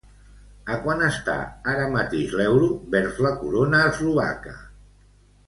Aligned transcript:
A 0.75 0.77
quant 0.85 1.03
està 1.07 1.35
ara 1.73 1.89
mateix 1.97 2.33
l'euro 2.39 2.71
vers 2.97 3.21
la 3.27 3.33
corona 3.43 3.85
eslovaca? 3.93 4.57